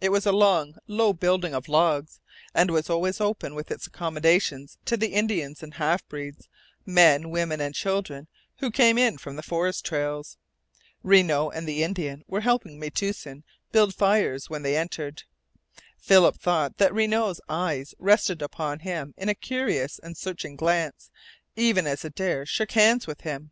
[0.00, 2.18] It was a long, low building of logs,
[2.54, 6.48] and was always open with its accommodations to the Indians and half breeds
[6.86, 8.26] men, women, and children
[8.60, 10.38] who came in from the forest trails.
[11.02, 13.42] Renault and the Indian were helping Metoosin
[13.72, 15.24] build fires when they entered.
[15.98, 21.10] Philip thought that Renault's eyes rested upon him in a curious and searching glance
[21.56, 23.50] even as Adare shook hands with him.